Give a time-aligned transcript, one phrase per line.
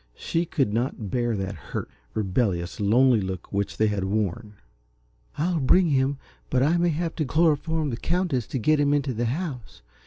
[0.15, 4.55] She could not bear that hurt, rebellious, lonely look which they had worn.
[5.37, 6.17] "I'll bring him
[6.49, 9.83] but I may have to chloroform the Countess to get him into the house.